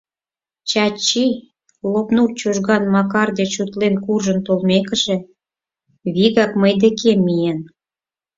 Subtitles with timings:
[0.69, 1.27] —Чачи,
[1.91, 5.17] Лопнур Чужган Макар деч утлен куржын толмекыже,
[6.13, 7.59] вигак мый декем миен.